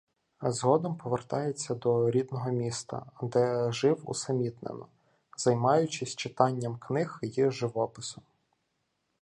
[0.41, 4.87] Згодом повертається до рідного міста, де жив усамітнено,
[5.37, 8.23] займаючись читанням книг й живописом.